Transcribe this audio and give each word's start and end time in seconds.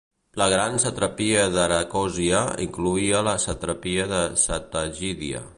La 0.41 0.45
gran 0.53 0.79
satrapia 0.83 1.43
d'Aracòsia 1.57 2.41
incloïa 2.67 3.23
la 3.31 3.37
satrapia 3.47 4.11
de 4.17 4.27
Sattagídia. 4.49 5.49